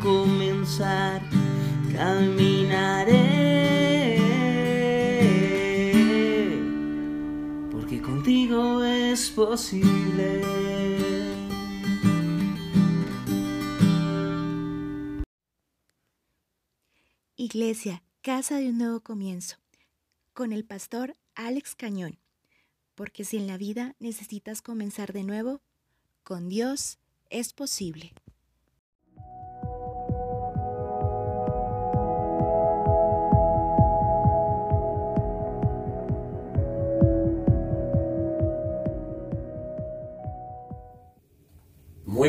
[0.00, 1.20] comenzar
[1.94, 3.28] caminaré
[7.70, 10.42] porque contigo es posible.
[17.36, 19.56] Iglesia, Casa de un Nuevo Comienzo,
[20.32, 22.18] con el pastor Alex Cañón,
[22.94, 25.60] porque si en la vida necesitas comenzar de nuevo,
[26.24, 26.98] con Dios
[27.28, 28.14] es posible.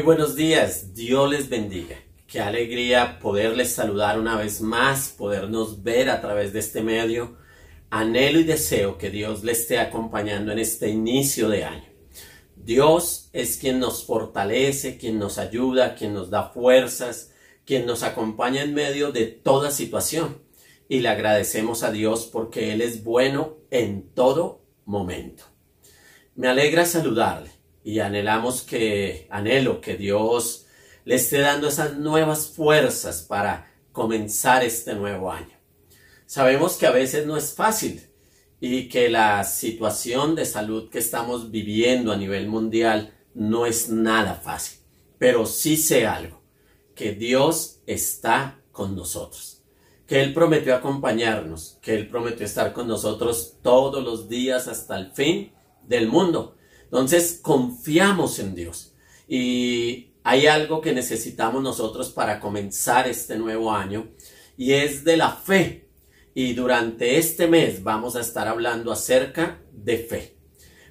[0.10, 1.96] Buenos días, Dios les bendiga.
[2.26, 7.38] Qué alegría poderles saludar una vez más, podernos ver a través de este medio.
[7.92, 11.86] Anhelo y deseo que Dios les esté acompañando en este inicio de año.
[12.56, 17.32] Dios es quien nos fortalece, quien nos ayuda, quien nos da fuerzas,
[17.64, 20.42] quien nos acompaña en medio de toda situación.
[20.88, 25.44] Y le agradecemos a Dios porque Él es bueno en todo momento.
[26.34, 30.66] Me alegra saludarle y anhelamos que, anhelo que Dios
[31.06, 35.58] le esté dando esas nuevas fuerzas para comenzar este nuevo año.
[36.26, 38.04] Sabemos que a veces no es fácil
[38.60, 44.36] y que la situación de salud que estamos viviendo a nivel mundial no es nada
[44.36, 44.80] fácil,
[45.18, 46.42] pero sí sé algo,
[46.94, 49.64] que Dios está con nosotros,
[50.06, 55.12] que Él prometió acompañarnos, que Él prometió estar con nosotros todos los días hasta el
[55.12, 55.54] fin
[55.88, 56.56] del mundo.
[56.92, 58.96] Entonces confiamos en Dios
[59.28, 64.10] y hay algo que necesitamos nosotros para comenzar este nuevo año
[64.58, 65.88] y es de la fe.
[66.34, 70.36] Y durante este mes vamos a estar hablando acerca de fe.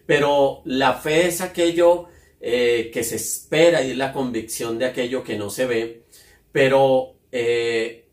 [0.06, 2.06] Pero la fe es aquello
[2.41, 6.06] eh, que se espera y es la convicción de aquello que no se ve.
[6.53, 8.08] Pero eh,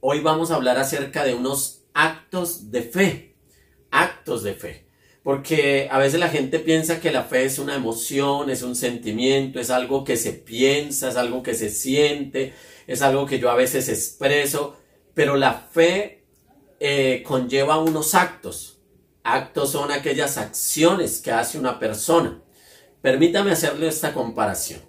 [0.00, 3.36] hoy vamos a hablar acerca de unos actos de fe.
[3.90, 4.87] Actos de fe.
[5.28, 9.60] Porque a veces la gente piensa que la fe es una emoción, es un sentimiento,
[9.60, 12.54] es algo que se piensa, es algo que se siente,
[12.86, 14.78] es algo que yo a veces expreso,
[15.12, 16.24] pero la fe
[16.80, 18.80] eh, conlleva unos actos.
[19.22, 22.42] Actos son aquellas acciones que hace una persona.
[23.02, 24.80] Permítame hacerle esta comparación.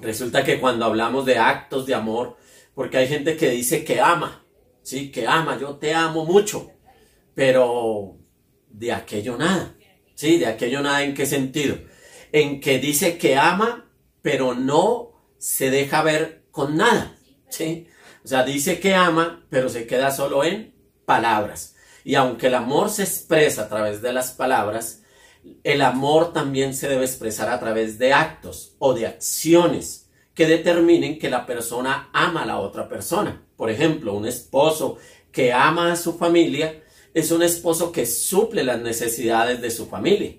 [0.00, 2.38] Resulta que cuando hablamos de actos de amor,
[2.74, 4.42] porque hay gente que dice que ama,
[4.80, 6.70] sí, que ama, yo te amo mucho,
[7.34, 8.19] pero
[8.70, 9.74] de aquello nada.
[10.14, 10.38] ¿Sí?
[10.38, 11.78] De aquello nada en qué sentido?
[12.32, 13.90] En que dice que ama,
[14.22, 17.16] pero no se deja ver con nada.
[17.48, 17.88] ¿Sí?
[18.24, 21.74] O sea, dice que ama, pero se queda solo en palabras.
[22.04, 25.02] Y aunque el amor se expresa a través de las palabras,
[25.64, 31.18] el amor también se debe expresar a través de actos o de acciones que determinen
[31.18, 33.42] que la persona ama a la otra persona.
[33.56, 34.98] Por ejemplo, un esposo
[35.32, 36.82] que ama a su familia
[37.14, 40.36] es un esposo que suple las necesidades de su familia.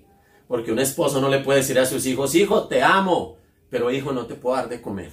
[0.48, 3.38] Porque un esposo no le puede decir a sus hijos, hijo, te amo,
[3.70, 5.10] pero hijo, no te puedo dar de comer.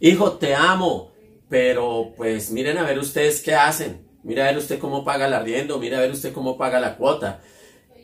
[0.00, 1.12] Hijo, te amo,
[1.48, 4.08] pero pues miren a ver ustedes qué hacen.
[4.24, 6.96] Mira a ver usted cómo paga el arriendo, mira a ver usted cómo paga la
[6.96, 7.42] cuota.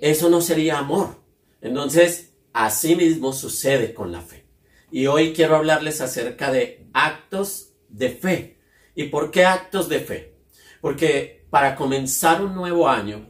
[0.00, 1.16] Eso no sería amor.
[1.60, 4.46] Entonces, así mismo sucede con la fe.
[4.90, 8.58] Y hoy quiero hablarles acerca de actos de fe.
[8.94, 10.34] ¿Y por qué actos de fe?
[10.80, 13.26] Porque para comenzar un nuevo año,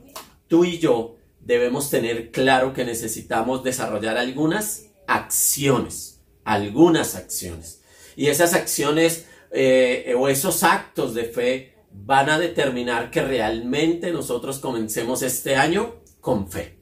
[0.48, 7.82] tú y yo debemos tener claro que necesitamos desarrollar algunas acciones, algunas acciones.
[8.16, 14.58] Y esas acciones eh, o esos actos de fe van a determinar que realmente nosotros
[14.58, 16.78] comencemos este año con fe.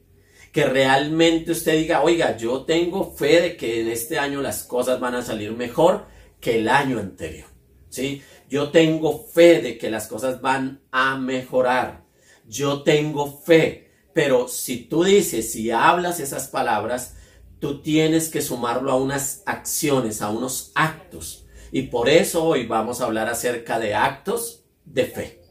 [0.51, 4.99] Que realmente usted diga, oiga, yo tengo fe de que en este año las cosas
[4.99, 6.07] van a salir mejor
[6.41, 7.47] que el año anterior.
[7.89, 8.21] ¿Sí?
[8.49, 12.03] Yo tengo fe de que las cosas van a mejorar.
[12.47, 13.91] Yo tengo fe.
[14.13, 17.15] Pero si tú dices, si hablas esas palabras,
[17.59, 21.45] tú tienes que sumarlo a unas acciones, a unos actos.
[21.71, 25.41] Y por eso hoy vamos a hablar acerca de actos de fe.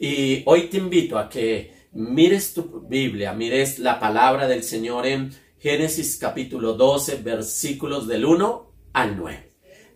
[0.00, 5.30] Y hoy te invito a que mires tu Biblia, mires la palabra del Señor en
[5.58, 9.49] Génesis capítulo 12, versículos del 1 al 9.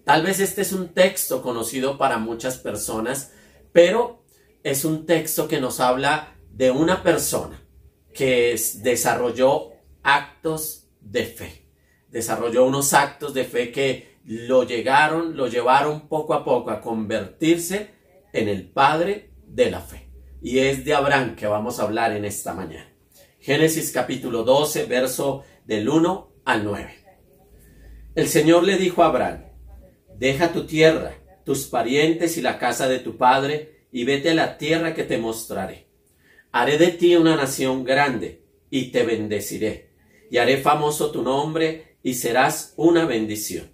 [0.04, 3.32] Tal vez este es un texto conocido para muchas personas,
[3.72, 4.22] pero
[4.62, 7.62] es un texto que nos habla de una persona
[8.12, 9.72] que desarrolló
[10.02, 11.68] actos de fe.
[12.10, 17.90] Desarrolló unos actos de fe que lo llegaron, lo llevaron poco a poco a convertirse
[18.32, 20.10] en el padre de la fe.
[20.42, 22.92] Y es de Abraham que vamos a hablar en esta mañana.
[23.40, 26.94] Génesis capítulo 12, verso del 1 al 9.
[28.14, 29.43] El Señor le dijo a Abraham,
[30.24, 34.56] Deja tu tierra, tus parientes y la casa de tu padre, y vete a la
[34.56, 35.84] tierra que te mostraré.
[36.50, 38.40] Haré de ti una nación grande,
[38.70, 39.90] y te bendeciré,
[40.30, 43.68] y haré famoso tu nombre, y serás una bendición.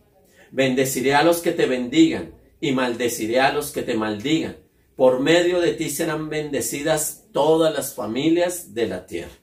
[0.51, 4.57] Bendeciré a los que te bendigan, y maldeciré a los que te maldigan.
[4.97, 9.39] Por medio de ti serán bendecidas todas las familias de la tierra.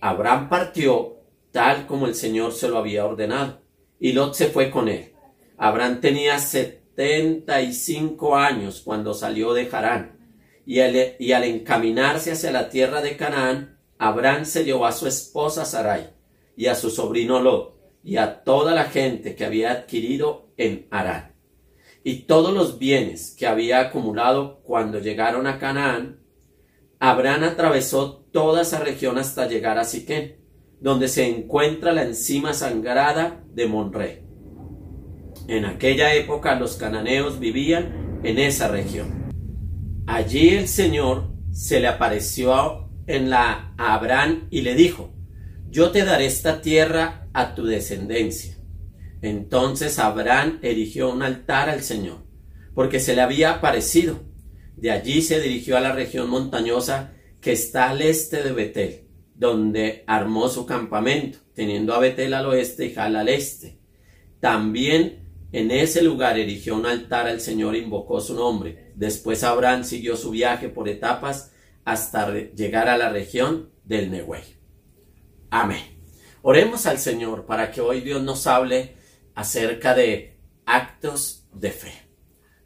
[0.00, 1.20] Abraham partió
[1.52, 3.62] tal como el Señor se lo había ordenado,
[4.00, 5.12] y Lot se fue con él.
[5.58, 10.18] Abraham tenía setenta y cinco años cuando salió de Harán,
[10.66, 16.10] y al, encaminarse hacia la tierra de Canaán, Abraham se llevó a su esposa Sarai,
[16.56, 21.34] y a su sobrino Lot, y a toda la gente que había adquirido en Harán.
[22.04, 26.20] Y todos los bienes que había acumulado cuando llegaron a Canaán,
[26.98, 30.36] Abraham atravesó toda esa región hasta llegar a Siquén,
[30.80, 34.25] donde se encuentra la encima sangrada de Monré
[35.48, 39.26] en aquella época los cananeos vivían en esa región.
[40.06, 45.14] Allí el Señor se le apareció en la a Abraham y le dijo,
[45.68, 48.56] yo te daré esta tierra a tu descendencia.
[49.22, 52.18] Entonces Abraham erigió un altar al Señor,
[52.74, 54.20] porque se le había aparecido.
[54.76, 60.04] De allí se dirigió a la región montañosa que está al este de Betel, donde
[60.06, 63.78] armó su campamento, teniendo a Betel al oeste y Jal al este.
[64.40, 65.25] También
[65.56, 68.92] en ese lugar erigió un altar al Señor e invocó su nombre.
[68.94, 71.50] Después Abraham siguió su viaje por etapas
[71.86, 74.42] hasta llegar a la región del Nehuey.
[75.48, 75.98] Amén.
[76.42, 78.96] Oremos al Señor para que hoy Dios nos hable
[79.34, 81.94] acerca de actos de fe.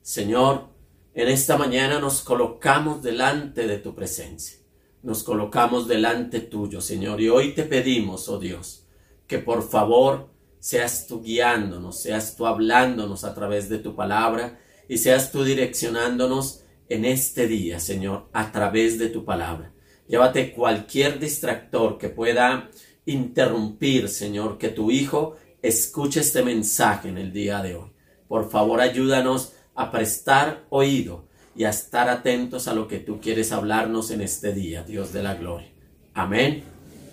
[0.02, 0.70] Señor,
[1.14, 4.58] en esta mañana nos colocamos delante de tu presencia.
[5.04, 8.84] Nos colocamos delante tuyo, Señor, y hoy te pedimos, oh Dios,
[9.28, 10.29] que por favor
[10.60, 16.62] seas tú guiándonos, seas tú hablándonos a través de tu palabra y seas tú direccionándonos
[16.88, 19.72] en este día, Señor, a través de tu palabra.
[20.06, 22.68] Llévate cualquier distractor que pueda
[23.06, 27.90] interrumpir, Señor, que tu Hijo escuche este mensaje en el día de hoy.
[28.28, 33.52] Por favor, ayúdanos a prestar oído y a estar atentos a lo que tú quieres
[33.52, 35.70] hablarnos en este día, Dios de la gloria.
[36.14, 36.64] Amén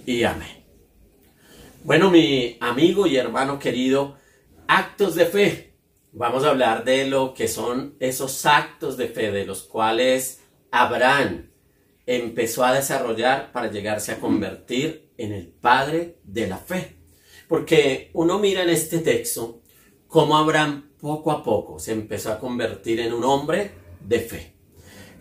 [0.06, 0.57] y amén.
[1.88, 4.18] Bueno, mi amigo y hermano querido,
[4.68, 5.78] actos de fe.
[6.12, 11.50] Vamos a hablar de lo que son esos actos de fe de los cuales Abraham
[12.06, 16.98] empezó a desarrollar para llegarse a convertir en el padre de la fe.
[17.48, 19.62] Porque uno mira en este texto
[20.10, 24.58] cómo Abraham poco a poco se empezó a convertir en un hombre de fe.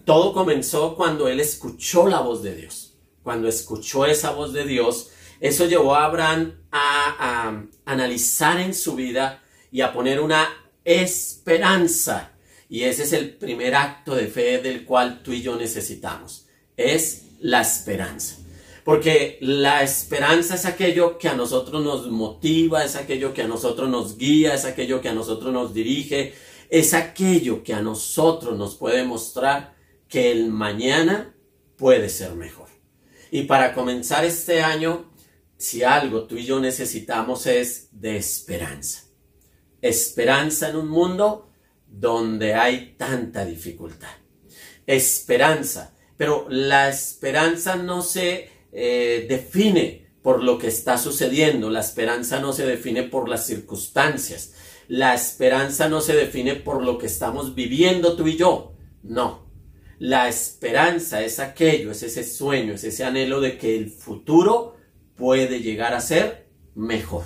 [0.04, 2.98] Todo comenzó cuando él escuchó la voz de Dios.
[3.22, 9.42] Cuando escuchó esa voz de Dios, eso llevó a Abraham a, analizar en su vida
[9.70, 10.48] y a poner una
[10.84, 12.32] esperanza.
[12.68, 16.46] Y ese es el primer acto de fe del cual tú y yo necesitamos.
[16.76, 18.38] Es la esperanza.
[18.84, 23.88] Porque la esperanza es aquello que a nosotros nos motiva, es aquello que a nosotros
[23.88, 26.34] nos guía, es aquello que a nosotros nos dirige,
[26.70, 29.74] es aquello que a nosotros nos puede mostrar
[30.08, 31.34] que el mañana
[31.76, 32.68] puede ser mejor.
[33.30, 35.10] Y para comenzar este año
[35.56, 39.04] si algo tú y yo necesitamos es de esperanza.
[39.80, 41.50] Esperanza en un mundo
[41.86, 44.10] donde hay tanta dificultad.
[44.86, 45.94] Esperanza.
[46.16, 51.70] Pero la esperanza no se eh, define por lo que está sucediendo.
[51.70, 54.54] La esperanza no se define por las circunstancias.
[54.88, 58.74] La esperanza no se define por lo que estamos viviendo tú y yo.
[59.02, 59.46] No.
[59.98, 64.75] La esperanza es aquello, es ese sueño, es ese anhelo de que el futuro
[65.16, 67.24] puede llegar a ser mejor.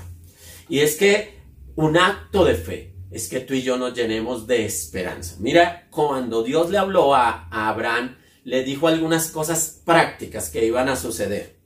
[0.68, 1.40] Y es que
[1.76, 5.37] un acto de fe es que tú y yo nos llenemos de esperanza.
[5.40, 10.97] Mira, cuando Dios le habló a, Abraham, le dijo algunas cosas prácticas que iban a
[10.97, 11.56] suceder.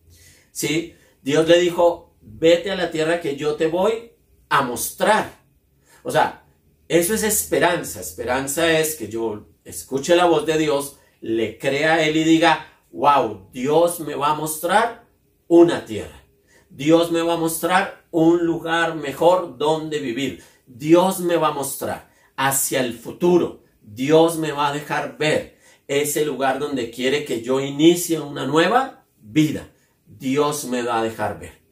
[0.50, 0.95] ¿Sí?
[1.23, 4.12] Dios le dijo, vete a la tierra que yo te voy
[4.49, 5.31] a mostrar.
[6.02, 6.45] O sea,
[6.88, 8.00] eso es esperanza.
[8.00, 12.66] Esperanza es que yo escuche la voz de Dios, le crea a Él y diga,
[12.90, 15.03] wow, Dios me va a mostrar
[15.49, 16.23] una tierra.
[16.71, 20.43] Dios me va a mostrar un lugar mejor donde vivir.
[20.67, 23.63] Dios me va a mostrar hacia el futuro.
[23.81, 29.05] Dios me va a dejar ver ese lugar donde quiere que yo inicie una nueva
[29.21, 29.69] vida.
[30.07, 31.65] Dios me va a dejar ver.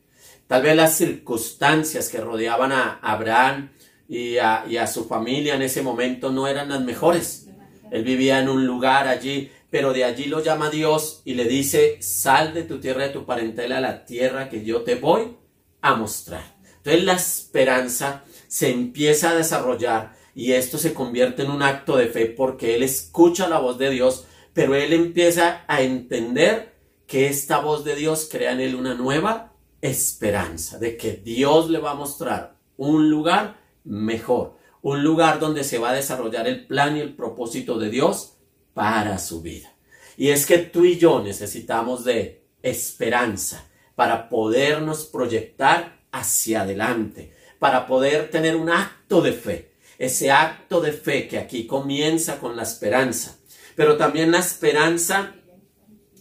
[0.47, 3.71] Tal vez las circunstancias que rodeaban a Abraham
[4.09, 7.49] y a, su familia en ese momento no eran las mejores.
[7.91, 11.97] Él vivía en un lugar allí, pero de allí lo llama Dios y le dice,
[12.02, 15.38] sal de tu tierra, de tu parentela a la tierra que yo te voy
[15.81, 16.45] a mostrar.
[16.76, 22.09] Entonces la esperanza se empieza a desarrollar y esto se convierte en un acto de
[22.09, 26.75] fe porque él escucha la voz de Dios, pero él empieza a entender
[27.07, 31.79] que esta voz de Dios crea en él una nueva esperanza, de que Dios le
[31.79, 36.99] va a mostrar un lugar mejor, un lugar donde se va a desarrollar el plan
[36.99, 38.31] y el propósito de Dios
[38.75, 39.73] para su vida.
[40.17, 47.87] Y es que tú y yo necesitamos de esperanza para podernos proyectar hacia adelante, para
[47.87, 52.62] poder tener un acto de fe, ese acto de fe que aquí comienza con la
[52.62, 53.38] esperanza,
[53.76, 55.35] pero también la esperanza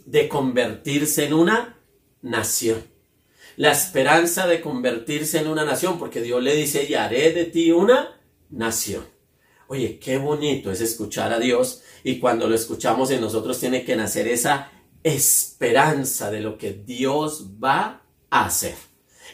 [0.06, 1.78] de convertirse en una
[2.22, 2.84] nación.
[3.58, 7.72] La esperanza de convertirse en una nación, porque Dios le dice, y haré de ti
[7.72, 9.06] una nación.
[9.72, 13.96] Oye, qué bonito es escuchar a Dios y cuando lo escuchamos en nosotros tiene que
[13.96, 14.70] nacer esa
[15.02, 18.76] esperanza de lo que Dios va a hacer.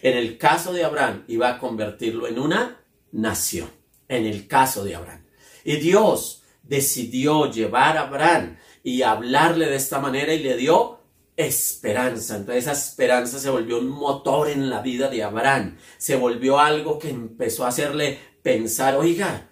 [0.04, 3.68] En el caso de Abraham iba a convertirlo en una nación.
[4.08, 5.26] En el caso de Abraham.
[5.64, 11.00] Y Dios decidió llevar a Abraham y hablarle de esta manera y le dio
[11.36, 12.36] esperanza.
[12.36, 15.80] Entonces esa esperanza se volvió un motor en la vida de Abraham.
[15.98, 19.47] Se volvió algo que empezó a hacerle pensar, oiga,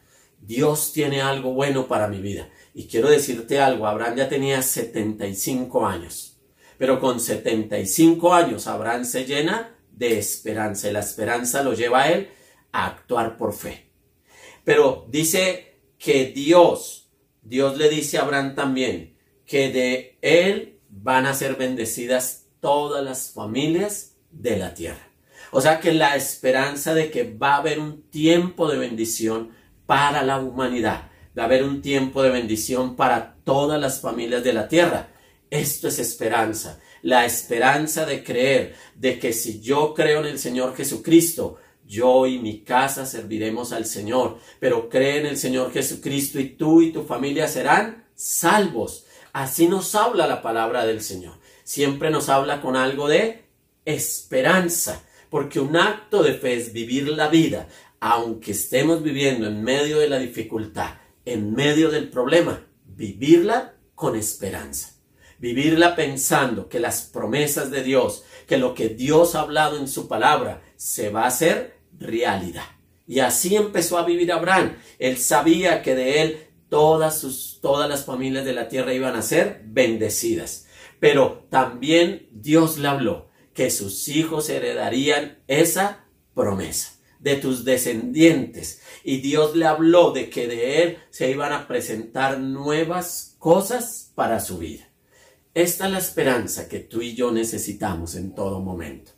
[0.45, 2.49] Dios tiene algo bueno para mi vida.
[2.73, 6.37] Y quiero decirte algo, Abraham ya tenía 75 años.
[6.77, 12.11] Pero con 75 años Abraham se llena de esperanza y la esperanza lo lleva a
[12.11, 12.29] él
[12.71, 13.89] a actuar por fe.
[14.63, 17.09] Pero dice que Dios,
[17.41, 23.31] Dios le dice a Abraham también que de él van a ser bendecidas todas las
[23.31, 25.07] familias de la tierra.
[25.51, 29.51] O sea que la esperanza de que va a haber un tiempo de bendición
[29.85, 34.67] para la humanidad, a haber un tiempo de bendición para todas las familias de la
[34.67, 35.09] tierra.
[35.49, 40.75] Esto es esperanza, la esperanza de creer de que si yo creo en el Señor
[40.75, 46.49] Jesucristo, yo y mi casa serviremos al Señor, pero cree en el Señor Jesucristo y
[46.49, 49.05] tú y tu familia serán salvos.
[49.33, 51.35] Así nos habla la palabra del Señor.
[51.63, 53.45] Siempre nos habla con algo de
[53.85, 57.67] esperanza porque un acto de fe es vivir la vida,
[58.07, 60.91] aunque estemos viviendo en medio de la dificultad,
[61.25, 64.93] en medio del problema, vivirla con esperanza.
[65.39, 70.07] Vivirla pensando que las promesas de Dios, que lo que Dios ha hablado en su
[70.07, 72.67] palabra, se va a hacer realidad.
[73.07, 74.77] Y así empezó a vivir Abraham.
[74.99, 79.23] Él sabía que de él todas, sus, todas las familias de la tierra iban a
[79.23, 80.67] ser bendecidas.
[80.99, 88.81] Pero también Dios le habló que sus hijos heredarían esa promesa de tus descendientes.
[89.03, 94.39] Y Dios le habló de que de él se iban a presentar nuevas cosas para
[94.39, 94.89] su vida.
[95.53, 99.11] Esta es la esperanza que tú y yo necesitamos en todo momento.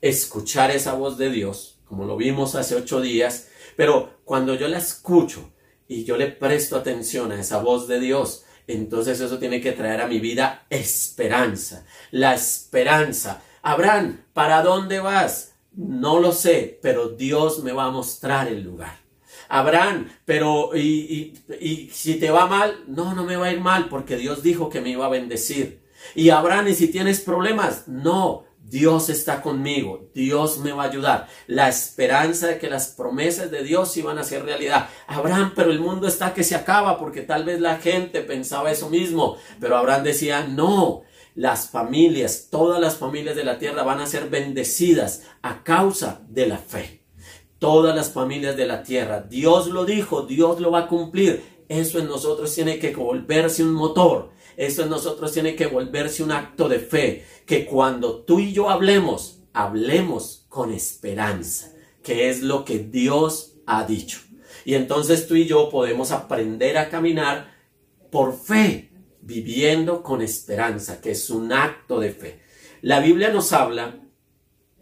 [0.00, 4.78] Escuchar esa voz de Dios, como lo vimos hace ocho días, pero cuando yo la
[4.78, 5.52] escucho
[5.86, 10.00] y yo le presto atención a esa voz de Dios, entonces eso tiene que traer
[10.00, 11.84] a mi vida esperanza.
[12.10, 15.51] La esperanza Abraham, ¿para dónde vas?
[15.74, 19.00] No lo sé, pero Dios me va a mostrar el lugar.
[19.48, 23.88] Abraham, pero y, y, si te va mal, no, no me va a ir mal
[23.88, 25.82] porque Dios dijo que me iba a bendecir.
[26.14, 27.86] Y Abraham, ¿y si tienes problemas?
[27.86, 31.28] No, Dios está conmigo, Dios me va a ayudar.
[31.46, 34.88] La esperanza de que las promesas de Dios iban a ser realidad.
[35.06, 38.88] Abraham, pero el mundo está que se acaba porque tal vez la gente pensaba eso
[38.88, 41.02] mismo, pero Abraham decía, no,
[41.34, 46.46] las familias, todas las familias de la tierra van a ser bendecidas a causa de
[46.46, 47.02] la fe.
[47.58, 49.20] Todas las familias de la tierra.
[49.22, 51.42] Dios lo dijo, Dios lo va a cumplir.
[51.68, 54.30] Eso en nosotros tiene que volverse un motor.
[54.56, 57.24] Eso en nosotros tiene que volverse un acto de fe.
[57.46, 61.72] Que cuando tú y yo hablemos, hablemos con esperanza,
[62.02, 64.20] que es lo que Dios ha dicho.
[64.64, 67.54] Y entonces tú y yo podemos aprender a caminar
[68.10, 68.91] por fe,
[69.22, 72.40] viviendo con esperanza, que es un acto de fe.
[72.82, 74.00] La Biblia nos habla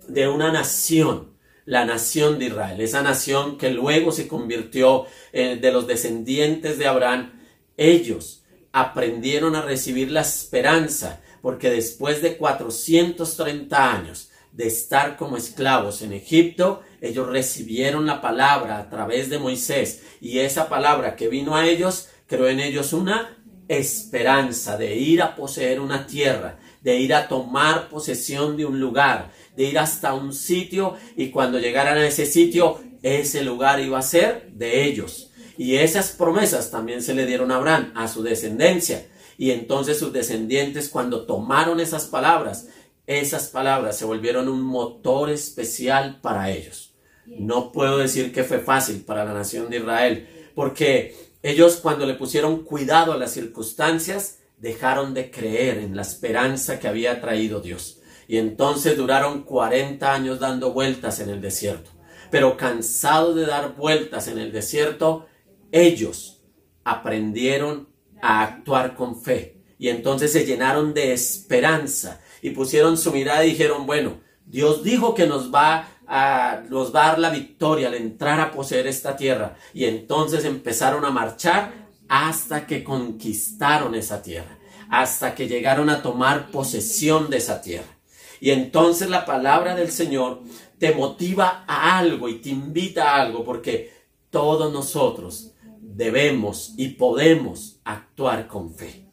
[0.09, 5.71] de una nación, la nación de Israel, esa nación que luego se convirtió eh, de
[5.71, 7.39] los descendientes de Abraham.
[7.77, 8.43] Ellos
[8.73, 16.13] aprendieron a recibir la esperanza, porque después de 430 años de estar como esclavos en
[16.13, 21.67] Egipto, ellos recibieron la palabra a través de Moisés y esa palabra que vino a
[21.67, 23.40] ellos creó en ellos una
[23.71, 29.31] esperanza de ir a poseer una tierra, de ir a tomar posesión de un lugar,
[29.57, 34.03] de ir hasta un sitio y cuando llegaran a ese sitio, ese lugar iba a
[34.03, 35.31] ser de ellos.
[35.57, 39.07] Y esas promesas también se le dieron a Abraham, a su descendencia.
[39.39, 42.69] Y entonces sus descendientes cuando tomaron esas palabras,
[43.07, 46.95] esas palabras se volvieron un motor especial para ellos.
[47.25, 52.15] No puedo decir que fue fácil para la nación de Israel, porque ellos cuando le
[52.15, 58.01] pusieron cuidado a las circunstancias, dejaron de creer en la esperanza que había traído Dios.
[58.29, 61.91] Y entonces duraron 40 años dando vueltas en el desierto.
[62.31, 65.27] Pero cansados de dar vueltas en el desierto,
[65.73, 66.43] ellos
[66.85, 67.89] aprendieron
[68.21, 69.57] a actuar con fe.
[69.79, 75.15] Y entonces se llenaron de esperanza y pusieron su mirada y dijeron, bueno, Dios dijo
[75.15, 79.57] que nos va a, nos dar la victoria al entrar a poseer esta tierra.
[79.73, 81.73] Y entonces empezaron a marchar
[82.09, 84.59] hasta que conquistaron esa tierra,
[84.91, 87.97] hasta que llegaron a tomar posesión de esa tierra.
[88.41, 90.43] Y entonces la palabra del Señor
[90.79, 93.93] te motiva a algo y te invita a algo, porque
[94.31, 99.07] todos nosotros debemos y podemos actuar con fe.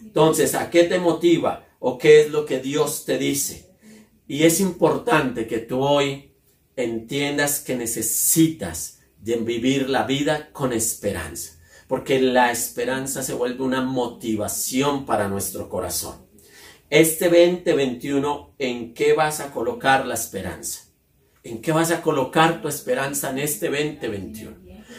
[0.00, 3.71] Entonces, ¿a qué te motiva o qué es lo que Dios te dice?
[4.32, 6.32] Y es importante que tú hoy
[6.74, 15.04] entiendas que necesitas vivir la vida con esperanza porque la esperanza se vuelve una motivación
[15.04, 16.14] para nuestro corazón.
[16.88, 20.84] Este 2021, ¿en qué vas a colocar la esperanza?
[21.42, 24.56] ¿En qué vas a colocar tu esperanza en este 2021?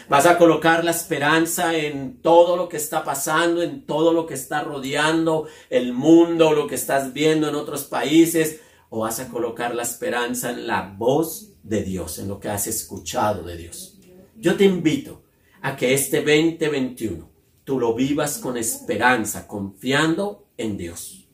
[0.10, 4.36] ¿Vas a colocar la esperanza en todo lo que está pasando, en todo lo que
[4.36, 8.60] está rodeando el mundo, lo que estás viendo en otros países?
[8.96, 12.68] ¿O vas a colocar la esperanza en la voz de Dios, en lo que has
[12.68, 13.98] escuchado de Dios?
[14.38, 15.24] Yo te invito
[15.64, 17.28] a que este 2021
[17.64, 21.28] tú lo vivas con esperanza, confiando en Dios.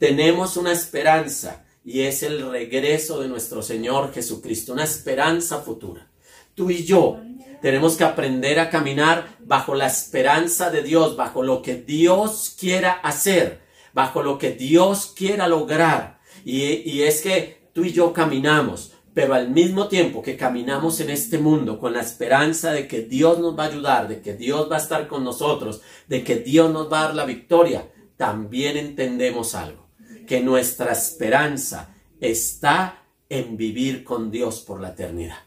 [0.00, 6.10] Tenemos una esperanza y es el regreso de nuestro Señor Jesucristo, una esperanza futura.
[6.56, 7.20] Tú y yo
[7.62, 12.90] tenemos que aprender a caminar bajo la esperanza de Dios, bajo lo que Dios quiera
[12.90, 13.60] hacer,
[13.92, 16.17] bajo lo que Dios quiera lograr.
[16.50, 21.38] Y, es que tú y yo caminamos pero al mismo tiempo que caminamos en este
[21.38, 24.76] mundo con la esperanza de que Dios nos va a ayudar, de que Dios va
[24.76, 29.56] a estar con nosotros, de que Dios nos va a dar la victoria, también entendemos
[29.56, 29.88] algo,
[30.24, 35.40] que nuestra esperanza está en vivir con Dios por la eternidad,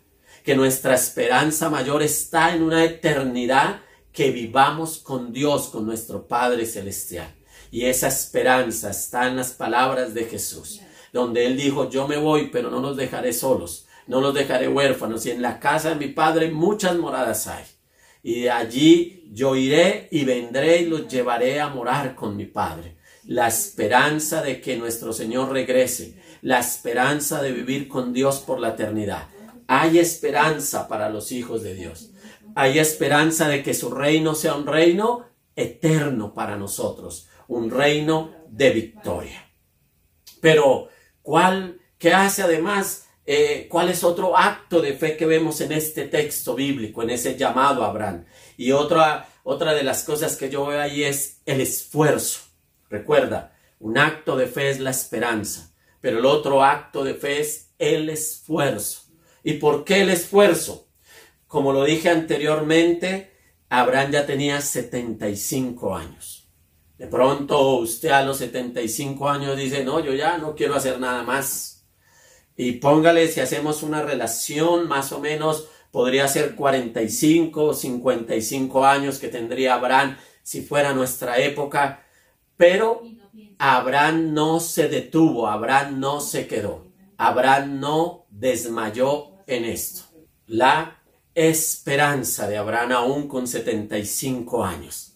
[0.44, 3.80] que nuestra esperanza mayor está en una eternidad
[4.12, 7.34] que vivamos con Dios, con nuestro Padre Celestial.
[7.72, 10.82] Y esa esperanza está en las palabras de Jesús
[11.14, 15.26] donde él dijo, yo me voy, pero no los dejaré solos, no los dejaré huérfanos,
[15.26, 17.64] y en la casa de mi padre muchas moradas hay.
[18.24, 22.98] Y de allí yo iré y vendré y los llevaré a morar con mi padre.
[23.26, 28.70] La esperanza de que nuestro Señor regrese, la esperanza de vivir con Dios por la
[28.70, 29.28] eternidad.
[29.68, 32.12] Hay esperanza para los hijos de Dios.
[32.56, 38.72] Hay esperanza de que su reino sea un reino eterno para nosotros, un reino de
[38.72, 39.50] victoria.
[40.42, 40.90] Pero
[41.32, 43.08] ¿Cuál, qué hace además?
[43.26, 47.38] Eh, ¿Cuál es otro acto de fe que vemos en este texto bíblico, en ese
[47.38, 48.26] llamado a Abraham?
[48.58, 52.42] Y otra, otra de las cosas que yo veo ahí es el esfuerzo.
[52.90, 57.70] Recuerda, un acto de fe es la esperanza, pero el otro acto de fe es
[57.80, 59.04] el esfuerzo.
[59.42, 60.90] ¿Y por qué el esfuerzo?
[61.48, 63.32] Como lo dije anteriormente,
[63.70, 66.41] Abraham ya tenía 75 años.
[67.02, 71.24] De pronto usted a los 75 años dice, no, yo ya no quiero hacer nada
[71.24, 71.84] más.
[72.56, 79.18] Y póngale si hacemos una relación más o menos, podría ser 45 o 55 años
[79.18, 82.06] que tendría Abraham si fuera nuestra época.
[82.56, 83.02] Pero
[83.58, 86.86] Abraham no se detuvo, Abraham no se quedó,
[87.18, 90.04] Abraham no desmayó en esto.
[90.46, 91.02] La
[91.34, 95.11] esperanza de Abraham aún con 75 años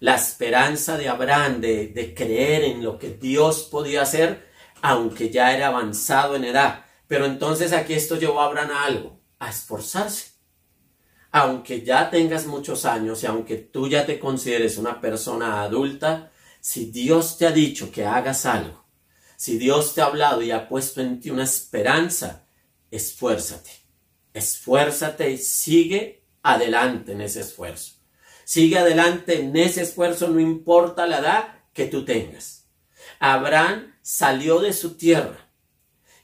[0.00, 4.48] la esperanza de Abraham de, creer en lo que Dios podía hacer,
[4.82, 6.84] aunque ya era avanzado en edad.
[7.06, 10.32] Pero entonces aquí esto llevó a Abraham a algo, a esforzarse.
[11.30, 16.30] Aunque ya tengas muchos años y aunque tú ya te consideres una persona adulta,
[16.60, 18.86] si Dios te ha dicho que hagas algo,
[19.36, 22.46] si Dios te ha hablado y ha puesto en ti una esperanza,
[22.90, 23.70] esfuérzate.
[24.32, 27.95] Esfuérzate y sigue adelante en ese esfuerzo.
[28.46, 32.68] Sigue adelante en ese esfuerzo, no importa la edad que tú tengas.
[33.18, 35.48] Abraham salió de su tierra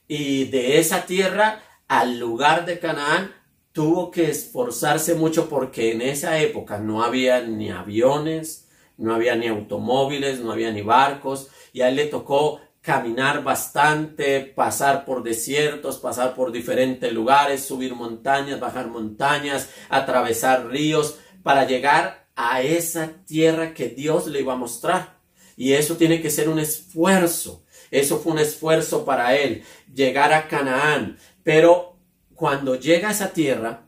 [0.07, 3.35] y de esa tierra al lugar de Canaán
[3.73, 9.49] tuvo que esforzarse mucho porque en esa época no había ni aviones, no había ni
[9.49, 15.99] automóviles, no había ni barcos, y a él le tocó caminar bastante, pasar por desiertos,
[15.99, 23.75] pasar por diferentes lugares, subir montañas, bajar montañas, atravesar ríos, para llegar a esa tierra
[23.75, 25.19] que Dios le iba a mostrar.
[25.57, 27.65] Y eso tiene que ser un esfuerzo.
[27.91, 31.19] Eso fue un esfuerzo para él, llegar a Canaán.
[31.43, 31.99] Pero
[32.35, 33.85] cuando llega a esa tierra,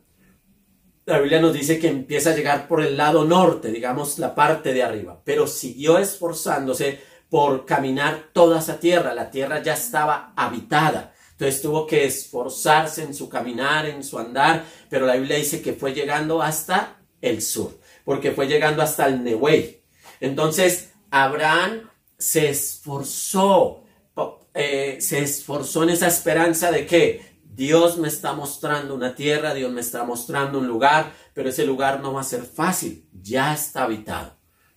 [1.06, 4.72] la Biblia nos dice que empieza a llegar por el lado norte, digamos la parte
[4.72, 9.14] de arriba, pero siguió esforzándose por caminar toda esa tierra.
[9.14, 11.12] La tierra ya estaba habitada.
[11.32, 15.72] Entonces tuvo que esforzarse en su caminar, en su andar, pero la Biblia dice que
[15.72, 19.82] fue llegando hasta el sur, porque fue llegando hasta el Nehuey.
[20.20, 23.84] Entonces Abraham se esforzó,
[24.52, 29.72] eh, se esforzó en esa esperanza de que Dios me está mostrando una tierra, Dios
[29.72, 33.84] me está mostrando un lugar, pero ese lugar no va a ser fácil, ya está
[33.84, 34.36] habitado.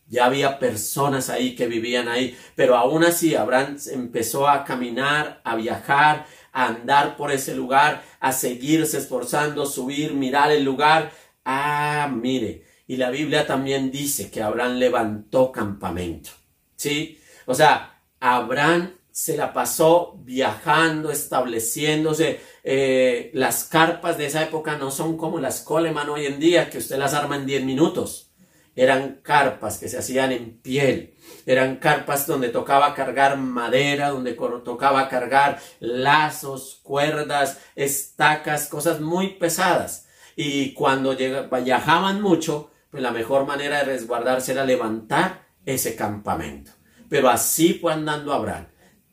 [0.09, 5.55] Ya había personas ahí que vivían ahí, pero aún así Abraham empezó a caminar, a
[5.55, 11.11] viajar, a andar por ese lugar, a seguirse esforzando, subir, mirar el lugar.
[11.49, 16.31] Ah, mire, y la Biblia también dice que Abraham levantó campamento.
[16.75, 17.17] ¿Sí?
[17.45, 22.41] O sea, Abraham se la pasó viajando, estableciéndose.
[22.65, 26.79] Eh, las carpas de esa época no son como las Coleman hoy en día, que
[26.79, 28.27] usted las arma en 10 minutos
[28.77, 31.15] eran carpas que se hacían en piel,
[31.47, 40.06] eran carpas donde tocaba cargar madera, donde tocaba cargar lazos, cuerdas, estacas, cosas muy pesadas.
[40.39, 46.71] Y cuando viajaban mucho, pues la mejor manera de resguardarse era levantar ese campamento.
[47.09, 48.67] Pero así fue andando Abraham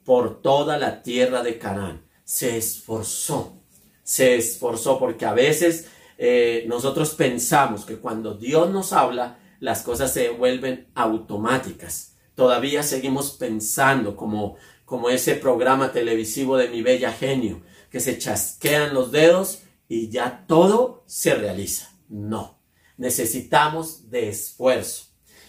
[0.05, 2.05] por toda la tierra de Canaán.
[2.25, 3.63] Se esforzó,
[4.03, 10.13] se esforzó porque a veces eh, nosotros pensamos que cuando Dios nos habla, las cosas
[10.13, 12.17] se vuelven automáticas.
[12.35, 18.93] Todavía seguimos pensando como, como ese programa televisivo de mi bella genio, que se chasquean
[18.93, 21.91] los dedos y ya todo se realiza.
[22.09, 22.61] No,
[22.97, 25.07] necesitamos de esfuerzo.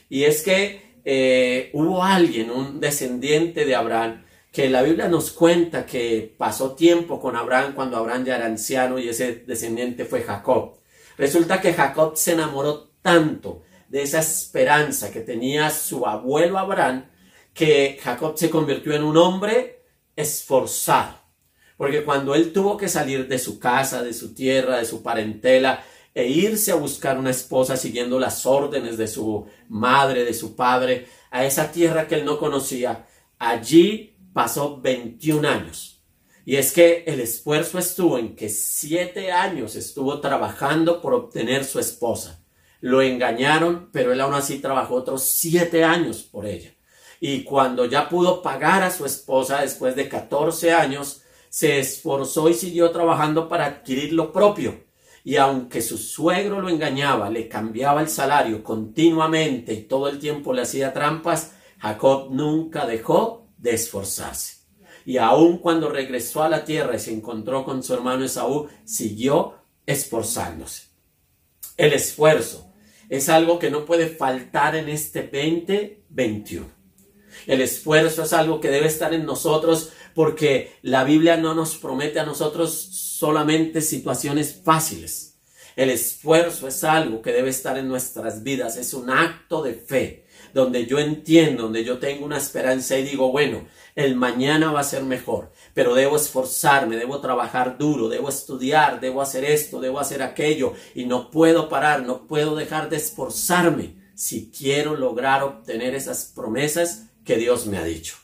[0.10, 5.86] Y es que eh, hubo alguien, un descendiente de Abraham, que la Biblia nos cuenta
[5.86, 10.78] que pasó tiempo con Abraham cuando Abraham ya era anciano y ese descendiente fue Jacob.
[11.18, 17.06] Resulta que Jacob se enamoró tanto de esa esperanza que tenía su abuelo Abraham,
[17.54, 19.84] que Jacob se convirtió en un hombre
[20.16, 21.25] esforzado.
[21.78, 25.84] Porque cuando él tuvo que salir de su casa, de su tierra, de su parentela,
[26.14, 31.08] e irse a buscar una esposa siguiendo las órdenes de su madre, de su padre,
[31.30, 33.06] a esa tierra que él no conocía,
[33.38, 36.02] allí pasó 21 años.
[36.46, 41.80] Y es que el esfuerzo estuvo en que siete años estuvo trabajando por obtener su
[41.80, 42.46] esposa.
[42.80, 46.72] Lo engañaron, pero él aún así trabajó otros siete años por ella.
[47.20, 51.24] Y cuando ya pudo pagar a su esposa después de 14 años,
[51.56, 54.84] se esforzó y siguió trabajando para adquirir lo propio.
[55.24, 60.52] Y aunque su suegro lo engañaba, le cambiaba el salario continuamente y todo el tiempo
[60.52, 64.66] le hacía trampas, Jacob nunca dejó de esforzarse.
[65.06, 69.56] Y aun cuando regresó a la tierra y se encontró con su hermano Esaú, siguió
[69.86, 70.88] esforzándose.
[71.78, 72.70] El esfuerzo
[73.08, 76.66] es algo que no puede faltar en este 2021.
[77.48, 82.20] El esfuerzo es algo que debe estar en nosotros porque la Biblia no nos promete
[82.20, 85.38] a nosotros solamente situaciones fáciles.
[85.76, 90.26] El esfuerzo es algo que debe estar en nuestras vidas, es un acto de fe
[90.54, 94.86] donde yo entiendo, donde yo tengo una esperanza y digo, bueno, el mañana va a
[94.86, 100.24] ser mejor, pero debo esforzarme, debo trabajar duro, debo estudiar, debo hacer esto, debo hacer
[100.24, 106.32] aquello, y no puedo parar, no puedo dejar de esforzarme si quiero lograr obtener esas
[106.34, 108.16] promesas que Dios me ha dicho.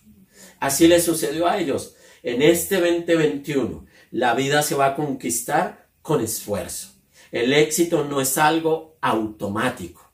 [0.62, 1.96] Así le sucedió a ellos.
[2.22, 6.94] En este 2021, la vida se va a conquistar con esfuerzo.
[7.32, 10.14] El éxito no es algo automático.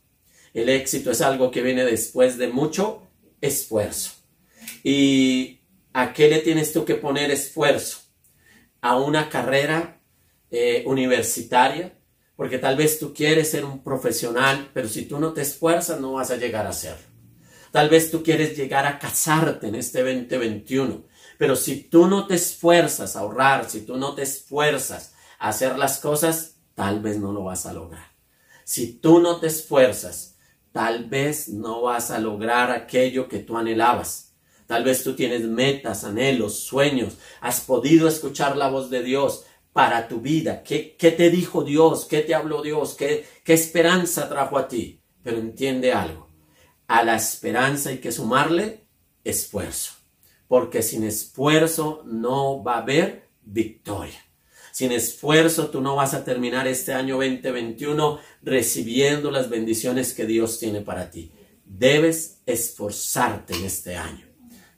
[0.53, 3.03] El éxito es algo que viene después de mucho
[3.41, 4.11] esfuerzo.
[4.85, 5.59] ¿Y
[5.91, 7.99] a qué le tienes tú que poner esfuerzo?
[8.79, 9.99] A una carrera
[10.49, 11.93] eh, universitaria,
[12.37, 16.13] porque tal vez tú quieres ser un profesional, pero si tú no te esfuerzas no
[16.13, 17.16] vas a llegar a serlo.
[17.71, 21.03] Tal vez tú quieres llegar a casarte en este 2021,
[21.37, 25.77] pero si tú no te esfuerzas a ahorrar, si tú no te esfuerzas a hacer
[25.77, 28.11] las cosas, tal vez no lo vas a lograr.
[28.63, 30.37] Si tú no te esfuerzas
[30.77, 34.35] tal vez no vas a lograr aquello que tú anhelabas.
[34.67, 37.17] Tal vez tú tienes metas, anhelos, sueños.
[37.41, 40.61] Has podido escuchar la voz de Dios para tu vida.
[40.61, 42.05] ¿Qué, qué te dijo Dios?
[42.05, 42.93] ¿Qué te habló Dios?
[42.93, 45.01] ¿Qué, ¿Qué esperanza trajo a ti?
[45.23, 46.26] Pero entiende algo.
[46.87, 48.85] A la esperanza hay que sumarle
[49.23, 49.93] esfuerzo.
[50.47, 54.19] Porque sin esfuerzo no va a haber victoria.
[54.71, 60.59] Sin esfuerzo tú no vas a terminar este año 2021 recibiendo las bendiciones que Dios
[60.59, 61.31] tiene para ti.
[61.65, 64.25] Debes esforzarte en este año.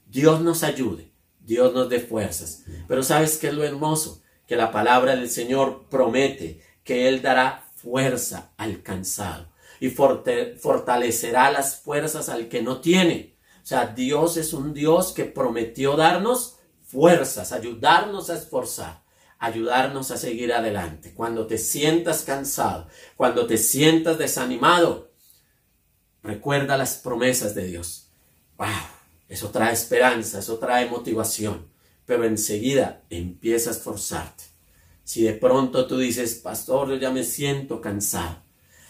[0.08, 2.63] Dios nos ayude, Dios nos dé fuerzas.
[2.88, 4.24] Pero ¿sabes qué es lo hermoso?
[4.48, 9.49] Que la palabra del Señor promete que Él dará fuerza al cansado
[9.80, 13.38] y fortalecerá las fuerzas al que no tiene.
[13.63, 19.04] O sea, Dios es un Dios que prometió darnos fuerzas, ayudarnos a esforzar,
[19.38, 21.13] ayudarnos a seguir adelante.
[21.13, 25.12] Cuando te sientas cansado, cuando te sientas desanimado,
[26.24, 28.10] recuerda las promesas de Dios.
[28.58, 28.68] ¡Wow!
[29.28, 31.68] Eso trae esperanza, eso trae motivación,
[32.06, 34.46] pero enseguida empieza a esforzarte.
[35.04, 38.49] Si de pronto tú dices, pastor, yo ya me siento cansado.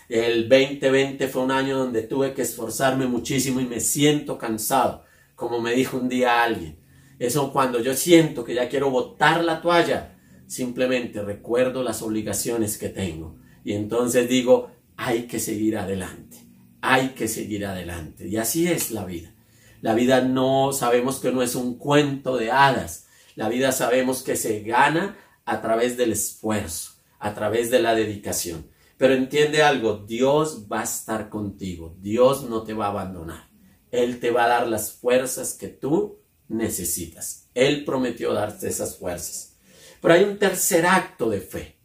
[0.10, 5.04] El 2020 fue un año donde tuve que esforzarme muchísimo y me siento cansado,
[5.36, 6.80] como me dijo un día alguien.
[7.20, 10.16] Eso cuando yo siento que ya quiero botar la toalla,
[10.48, 13.38] simplemente recuerdo las obligaciones que tengo.
[13.64, 16.38] Y entonces digo, hay que seguir adelante,
[16.82, 18.28] hay que seguir adelante.
[18.28, 19.36] Y así es la vida.
[19.82, 23.06] La vida no sabemos que no es un cuento de hadas.
[23.36, 28.66] La vida sabemos que se gana a través del esfuerzo, a través de la dedicación.
[29.00, 33.50] Pero entiende algo, Dios va a estar contigo, Dios no te va a abandonar.
[33.92, 37.48] Él te va a dar las fuerzas que tú necesitas.
[37.54, 39.56] Él prometió darte esas fuerzas.
[40.02, 41.80] Pero hay un tercer acto de fe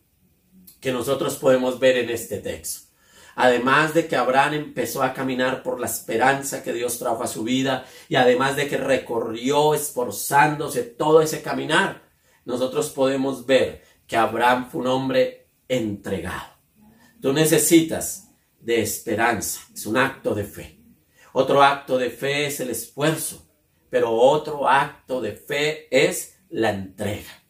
[0.81, 2.91] que nosotros podemos ver en este texto.
[3.37, 7.45] Además de que Abraham empezó a caminar por la esperanza que Dios trajo a su
[7.45, 12.03] vida y además de que recorrió esforzándose todo ese caminar,
[12.45, 16.54] nosotros podemos ver que Abraham fue un hombre entregado.
[17.25, 18.29] Tú necesitas
[18.61, 20.79] de esperanza, es un acto de fe.
[21.33, 23.49] Otro acto de fe es el esfuerzo,
[23.89, 27.43] pero otro acto de fe es la entrega.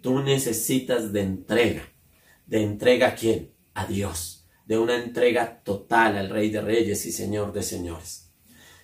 [0.00, 1.88] Tú necesitas de entrega.
[2.46, 3.54] ¿De entrega a quién?
[3.74, 8.32] A Dios de una entrega total al Rey de Reyes y Señor de Señores.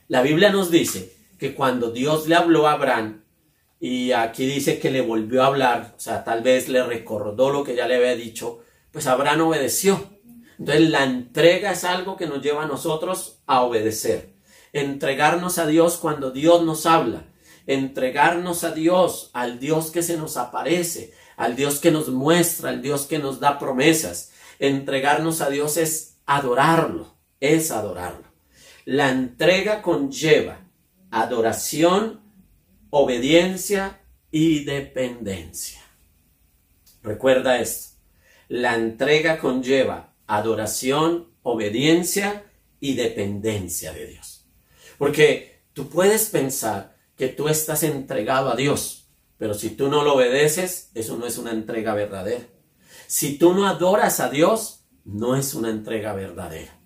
[0.07, 3.25] La Biblia nos dice que cuando Dios le habló a Abraham,
[3.81, 7.65] y aquí dice que le volvió a hablar, o sea, tal vez le recordó lo
[7.65, 8.61] que ya le había dicho,
[8.93, 10.18] pues Abraham obedeció.
[10.59, 14.35] Entonces la entrega es algo que nos lleva a nosotros a obedecer.
[14.73, 17.27] Entregarnos a Dios cuando Dios nos habla.
[17.67, 22.83] Entregarnos a Dios, al Dios que se nos aparece, al Dios que nos muestra, al
[22.83, 24.33] Dios que nos da promesas.
[24.59, 28.27] Entregarnos a Dios es adorarlo, es adorarlo.
[28.85, 30.61] La entrega conlleva
[31.11, 32.21] adoración,
[32.91, 35.81] obediencia y dependencia.
[37.03, 37.97] Recuerda esto.
[38.49, 42.45] La entrega conlleva adoración, obediencia
[42.79, 44.47] y dependencia de Dios.
[44.99, 50.15] Porque tú puedes pensar que tú estás entregado a Dios, pero si tú no lo
[50.15, 52.47] obedeces, eso no es una entrega verdadera.
[53.07, 56.79] Si tú no adoras a Dios, no es una entrega verdadera.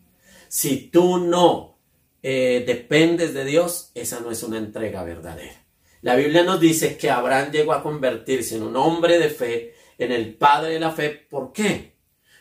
[0.48, 1.80] Si tú no
[2.22, 5.66] eh, dependes de Dios, esa no es una entrega verdadera.
[6.02, 10.12] La Biblia nos dice que Abraham llegó a convertirse en un hombre de fe, en
[10.12, 11.10] el padre de la fe.
[11.10, 11.96] ¿Por qué?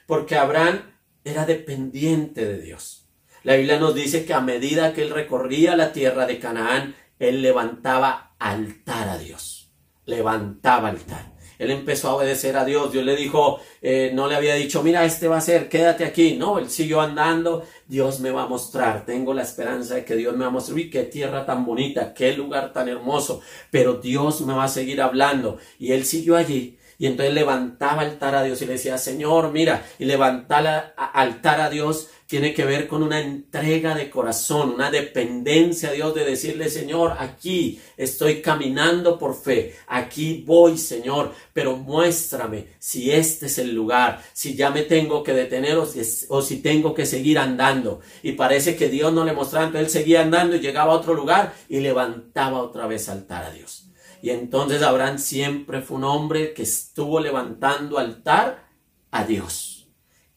[0.05, 0.90] Porque Abraham
[1.23, 3.07] era dependiente de Dios.
[3.43, 7.41] La Biblia nos dice que a medida que él recorría la tierra de Canaán, él
[7.41, 9.71] levantaba altar a Dios.
[10.05, 11.31] Levantaba altar
[11.62, 12.91] él empezó a obedecer a Dios.
[12.91, 16.36] Dios le dijo, eh, no le había dicho, mira, este va a ser, quédate aquí.
[16.36, 17.63] No, él siguió andando.
[17.88, 19.05] Dios me va a mostrar.
[19.05, 20.75] Tengo la esperanza de que Dios me va a mostrar.
[20.77, 23.41] Uy, qué tierra tan bonita, qué lugar tan hermoso.
[23.69, 25.60] Pero Dios me va a seguir hablando.
[25.77, 26.79] Y él siguió allí.
[27.01, 31.67] Y entonces levantaba altar a Dios y le decía, Señor, mira, y levantaba altar a
[31.71, 36.69] Dios tiene que ver con una entrega de corazón, una dependencia a Dios de decirle,
[36.69, 43.73] Señor, aquí estoy caminando por fe, aquí voy, Señor, pero muéstrame si este es el
[43.73, 48.01] lugar, si ya me tengo que detener o si, tengo que seguir andando.
[48.21, 51.15] Y parece que Dios no le mostraba, entonces él seguía andando y llegaba a otro
[51.15, 53.90] lugar y levantaba otra vez altar a Dios.
[54.21, 58.69] Y entonces Abraham siempre fue un hombre que estuvo levantando altar
[59.10, 59.89] a Dios.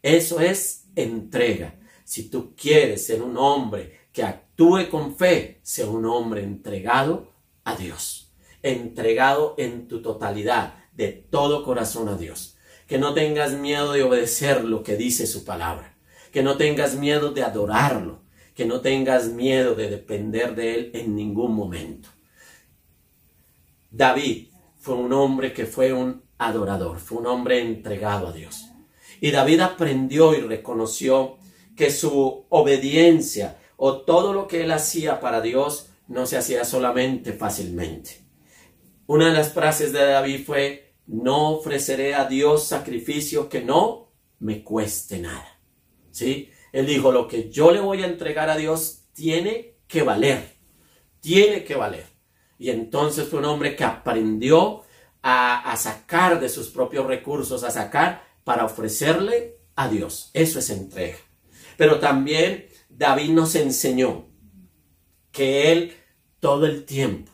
[0.03, 1.75] Eso es entrega.
[2.05, 7.33] Si tú quieres ser un hombre que actúe con fe, sea un hombre entregado
[7.64, 12.57] a Dios, entregado en tu totalidad, de todo corazón a Dios.
[12.87, 15.97] Que no tengas miedo de obedecer lo que dice su palabra,
[16.33, 18.23] que no tengas miedo de adorarlo,
[18.55, 22.09] que no tengas miedo de depender de Él en ningún momento.
[23.96, 28.70] David fue un hombre que fue un adorador, fue un hombre entregado a Dios.
[29.20, 31.38] Y David aprendió y reconoció
[31.76, 37.35] que su obediencia o todo lo que él hacía para Dios no se hacía solamente
[37.35, 38.24] fácilmente.
[39.07, 44.64] Una de las frases de David fue, no ofreceré a Dios sacrificio que no me
[44.64, 45.61] cueste nada.
[46.11, 46.50] ¿Sí?
[46.72, 50.57] Él dijo, lo que yo le voy a entregar a Dios tiene que valer,
[51.20, 52.13] tiene que valer.
[52.59, 54.83] Y entonces fue un hombre que aprendió
[55.23, 60.31] a, sacar de sus propios recursos, a sacar para ofrecerle a Dios.
[60.35, 61.17] Eso es entrega.
[61.77, 64.27] Pero también David nos enseñó
[65.33, 65.97] que él
[66.40, 67.33] todo el tiempo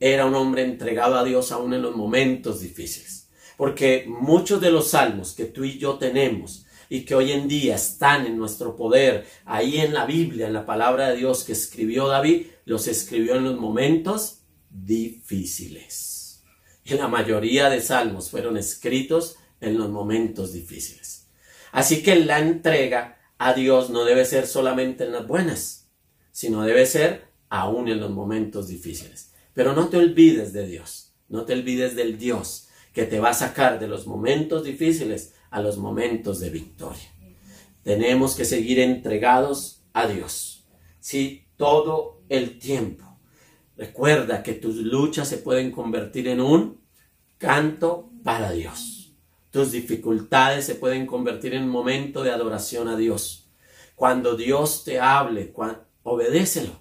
[0.00, 3.30] era un hombre entregado a Dios aún en los momentos difíciles.
[3.56, 7.76] Porque muchos de los salmos que tú y yo tenemos y que hoy en día
[7.76, 12.08] están en nuestro poder, ahí en la Biblia, en la palabra de Dios que escribió
[12.08, 16.44] David, los escribió en los momentos difíciles.
[16.84, 21.28] Y la mayoría de salmos fueron escritos en los momentos difíciles.
[21.72, 25.90] Así que la entrega a Dios no debe ser solamente en las buenas,
[26.32, 29.32] sino debe ser aún en los momentos difíciles.
[29.52, 33.34] Pero no te olvides de Dios, no te olvides del Dios que te va a
[33.34, 37.12] sacar de los momentos difíciles a los momentos de victoria.
[37.82, 40.64] Tenemos que seguir entregados a Dios,
[41.00, 43.04] sí, todo el tiempo.
[43.76, 46.80] Recuerda que tus luchas se pueden convertir en un
[47.38, 49.12] canto para Dios.
[49.50, 53.48] Tus dificultades se pueden convertir en un momento de adoración a Dios.
[53.94, 55.54] Cuando Dios te hable,
[56.02, 56.72] obedécelo.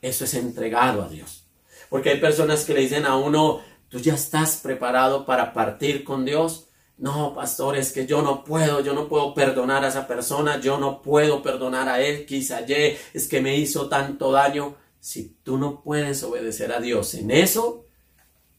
[0.00, 1.46] Eso es entregado a Dios.
[1.90, 6.24] Porque hay personas que le dicen a uno, tú ya estás preparado para partir con
[6.24, 6.69] Dios.
[7.00, 10.76] No, pastor, es que yo no puedo, yo no puedo perdonar a esa persona, yo
[10.76, 14.76] no puedo perdonar a él, quizá Y, es que me hizo tanto daño.
[15.00, 17.86] Si tú no puedes obedecer a Dios en eso,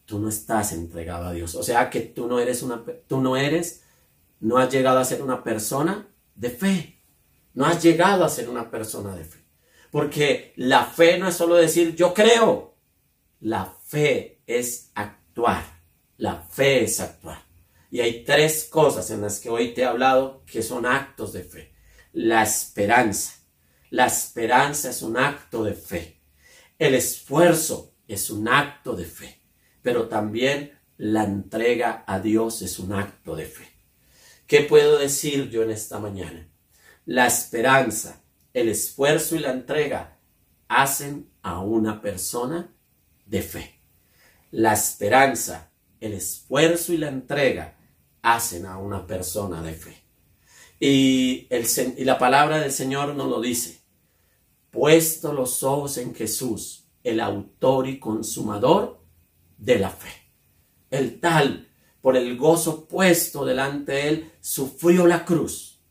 [0.06, 1.54] tú no estás entregado a Dios.
[1.54, 3.84] O sea que tú no eres una, tú no eres,
[4.40, 7.00] no has llegado a ser una persona de fe.
[7.54, 9.46] No has llegado a ser una persona de fe.
[9.92, 12.74] Porque la fe no es solo decir yo creo.
[13.42, 15.64] La fe es actuar.
[16.18, 17.51] La fe es actuar.
[17.92, 21.44] Y hay tres cosas en las que hoy te he hablado que son actos de
[21.44, 21.74] fe.
[22.14, 23.34] La esperanza.
[23.92, 26.22] La esperanza es un acto de fe.
[26.80, 29.42] El esfuerzo es un acto de fe
[29.82, 33.68] pero también la entrega a Dios es un acto de fe.
[34.46, 36.48] ¿Qué puedo decir yo en esta mañana?
[37.06, 38.22] La esperanza,
[38.54, 40.18] el esfuerzo y la entrega
[40.68, 42.74] hacen a una persona
[43.26, 43.80] de fe.
[44.52, 47.78] La esperanza, el esfuerzo y la entrega
[48.22, 50.04] hacen a una persona de fe.
[50.80, 51.66] Y, el,
[51.98, 53.82] y la palabra del Señor nos lo dice.
[54.72, 59.04] Puesto los ojos en Jesús, el autor y consumador
[59.58, 60.10] de la fe.
[60.90, 61.70] El tal,
[62.02, 65.82] por el gozo puesto delante de él, sufrió la cruz,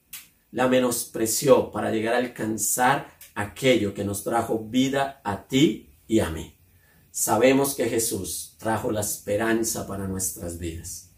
[0.50, 6.30] la menospreció para llegar a alcanzar aquello que nos trajo vida a ti y a
[6.30, 6.56] mí.
[7.10, 11.09] Sabemos que Jesús trajo la esperanza para nuestras vidas.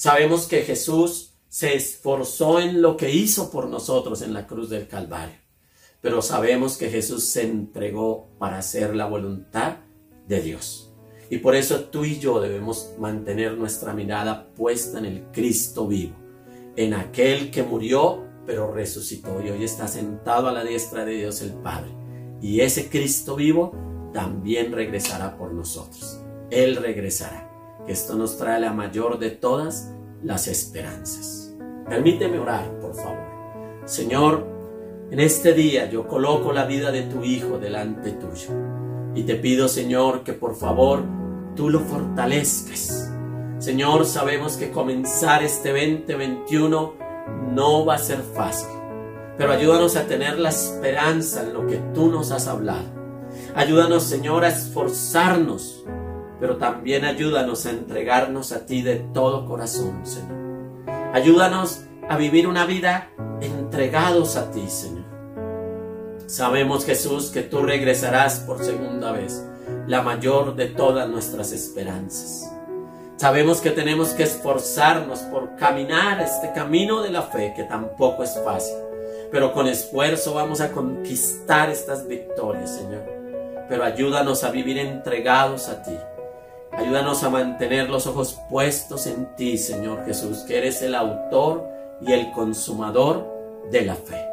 [0.00, 4.88] Sabemos que Jesús se esforzó en lo que hizo por nosotros en la cruz del
[4.88, 5.36] Calvario.
[6.00, 9.76] Pero sabemos que Jesús se entregó para hacer la voluntad
[10.26, 10.90] de Dios.
[11.28, 16.16] Y por eso tú y yo debemos mantener nuestra mirada puesta en el Cristo vivo,
[16.76, 21.42] en aquel que murió pero resucitó y hoy está sentado a la diestra de Dios
[21.42, 21.90] el Padre.
[22.40, 23.74] Y ese Cristo vivo
[24.14, 26.22] también regresará por nosotros.
[26.50, 27.49] Él regresará.
[27.86, 31.54] Que esto nos trae la mayor de todas las esperanzas.
[31.88, 33.18] Permíteme orar, por favor.
[33.84, 34.46] Señor,
[35.10, 38.50] en este día yo coloco la vida de tu Hijo delante tuyo.
[39.14, 41.02] Y te pido, Señor, que por favor
[41.56, 43.10] tú lo fortalezcas.
[43.58, 46.94] Señor, sabemos que comenzar este 2021
[47.52, 48.68] no va a ser fácil,
[49.36, 52.88] pero ayúdanos a tener la esperanza en lo que tú nos has hablado.
[53.54, 55.84] Ayúdanos, Señor, a esforzarnos,
[56.40, 60.40] pero también ayúdanos a entregarnos a ti de todo corazón, Señor.
[61.12, 63.10] Ayúdanos a vivir una vida
[63.40, 65.04] entregados a ti, Señor.
[66.26, 69.44] Sabemos, Jesús, que tú regresarás por segunda vez
[69.86, 72.50] la mayor de todas nuestras esperanzas.
[73.16, 78.40] Sabemos que tenemos que esforzarnos por caminar este camino de la fe que tampoco es
[78.44, 78.76] fácil,
[79.30, 83.02] pero con esfuerzo vamos a conquistar estas victorias, Señor.
[83.68, 85.96] Pero ayúdanos a vivir entregados a ti.
[86.72, 91.68] Ayúdanos a mantener los ojos puestos en ti, Señor Jesús, que eres el autor
[92.00, 93.28] y el consumador
[93.70, 94.24] de la fe.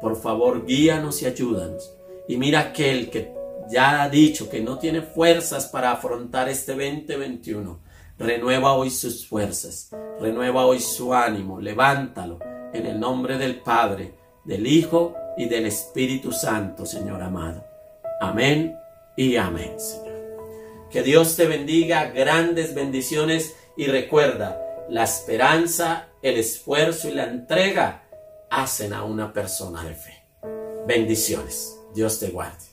[0.00, 1.94] Por favor, guíanos y ayúdanos.
[2.26, 3.32] Y mira aquel que
[3.68, 7.80] ya ha dicho que no tiene fuerzas para afrontar este 2021,
[8.18, 9.90] renueva hoy sus fuerzas,
[10.20, 12.38] renueva hoy su ánimo, levántalo
[12.72, 14.14] en el nombre del Padre,
[14.44, 17.64] del Hijo y del Espíritu Santo, Señor amado.
[18.20, 18.76] Amén
[19.16, 20.11] y amén, Señor.
[20.92, 28.02] Que Dios te bendiga, grandes bendiciones y recuerda, la esperanza, el esfuerzo y la entrega
[28.50, 30.22] hacen a una persona de fe.
[30.86, 31.78] Bendiciones.
[31.94, 32.66] Dios te guarde.